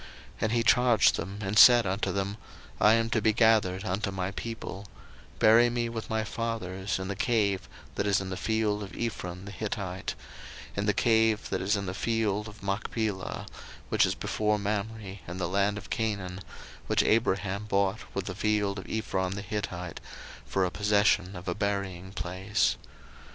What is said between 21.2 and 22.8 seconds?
of a buryingplace.